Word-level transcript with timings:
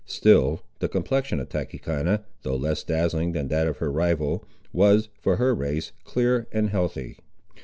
Still 0.07 0.63
the 0.79 0.89
complexion 0.89 1.39
of 1.39 1.49
Tachechana, 1.49 2.23
though 2.41 2.55
less 2.55 2.81
dazzling 2.83 3.33
than 3.33 3.49
that 3.49 3.67
of 3.67 3.77
her 3.77 3.91
rival, 3.91 4.43
was, 4.73 5.09
for 5.19 5.35
her 5.35 5.53
race, 5.53 5.91
clear 6.05 6.47
and 6.51 6.71
healthy. 6.71 7.19